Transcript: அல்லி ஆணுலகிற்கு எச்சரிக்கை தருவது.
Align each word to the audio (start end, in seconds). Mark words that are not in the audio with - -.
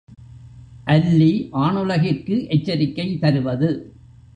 அல்லி 0.85 1.49
ஆணுலகிற்கு 1.51 2.47
எச்சரிக்கை 2.47 3.17
தருவது. 3.17 3.69